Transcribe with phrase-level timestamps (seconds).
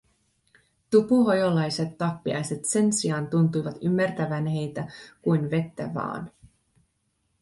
[0.89, 4.87] Tupuhojolaiset tappiaiset sen sijaan tuntuivat ymmärtävän heitä
[5.21, 6.31] kuin vettä vaan.